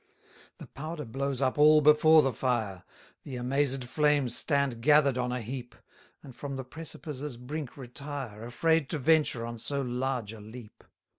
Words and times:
245 0.57 0.57
The 0.57 0.73
powder 0.73 1.05
blows 1.05 1.41
up 1.41 1.59
all 1.59 1.79
before 1.79 2.23
the 2.23 2.33
fire: 2.33 2.83
The 3.21 3.35
amazèd 3.35 3.83
flames 3.83 4.35
stand 4.35 4.81
gather'd 4.81 5.15
on 5.15 5.31
a 5.31 5.41
heap; 5.43 5.75
And 6.23 6.35
from 6.35 6.55
the 6.55 6.63
precipice's 6.65 7.37
brink 7.37 7.77
retire, 7.77 8.43
Afraid 8.43 8.89
to 8.89 8.97
venture 8.97 9.45
on 9.45 9.59
so 9.59 9.83
large 9.83 10.33
a 10.33 10.41
leap. 10.41 10.83